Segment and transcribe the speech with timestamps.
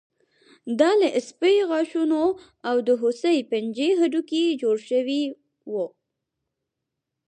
[0.79, 2.23] دا له سپي غاښونو
[2.69, 5.23] او د هوسۍ پنجې هډوکي جوړ شوي
[5.71, 5.85] وو